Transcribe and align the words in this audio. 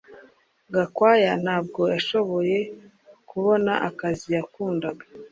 Gakwaya 0.73 1.31
ntabwo 1.43 1.81
yashoboye 1.93 2.57
kubona 3.29 3.71
akazi 3.89 4.27
yakundaga 4.37 5.03